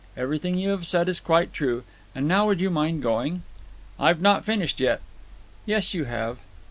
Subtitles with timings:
[0.17, 1.83] "Everything you have said is quite true.
[2.15, 3.43] And now would you mind going?"
[3.99, 4.99] "I've not finished yet."
[5.67, 6.37] "Yes, you have."